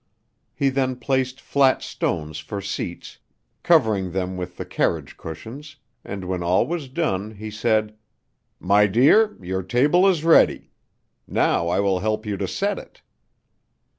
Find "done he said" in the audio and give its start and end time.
6.89-7.95